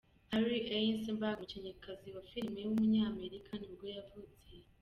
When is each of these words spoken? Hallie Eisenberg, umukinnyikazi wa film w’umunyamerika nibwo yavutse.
Hallie 0.31 0.67
Eisenberg, 0.77 1.35
umukinnyikazi 1.37 2.07
wa 2.15 2.21
film 2.31 2.53
w’umunyamerika 2.65 3.51
nibwo 3.57 3.85
yavutse. 3.95 4.51